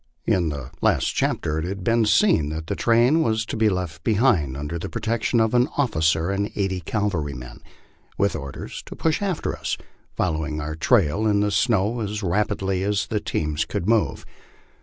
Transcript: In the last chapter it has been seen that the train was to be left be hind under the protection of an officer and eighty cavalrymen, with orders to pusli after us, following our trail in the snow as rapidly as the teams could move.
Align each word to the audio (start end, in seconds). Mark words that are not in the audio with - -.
In 0.25 0.49
the 0.49 0.71
last 0.81 1.09
chapter 1.13 1.59
it 1.59 1.65
has 1.65 1.75
been 1.75 2.05
seen 2.05 2.49
that 2.49 2.65
the 2.65 2.75
train 2.75 3.21
was 3.21 3.45
to 3.45 3.55
be 3.55 3.69
left 3.69 4.03
be 4.03 4.15
hind 4.15 4.57
under 4.57 4.79
the 4.79 4.89
protection 4.89 5.39
of 5.39 5.53
an 5.53 5.69
officer 5.77 6.31
and 6.31 6.49
eighty 6.55 6.79
cavalrymen, 6.79 7.61
with 8.17 8.35
orders 8.35 8.81
to 8.87 8.95
pusli 8.95 9.21
after 9.21 9.55
us, 9.55 9.77
following 10.15 10.59
our 10.59 10.73
trail 10.73 11.27
in 11.27 11.41
the 11.41 11.51
snow 11.51 11.99
as 11.99 12.23
rapidly 12.23 12.81
as 12.83 13.05
the 13.05 13.19
teams 13.19 13.63
could 13.63 13.87
move. 13.87 14.25